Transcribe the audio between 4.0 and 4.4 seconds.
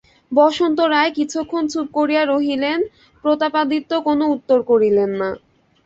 কোনো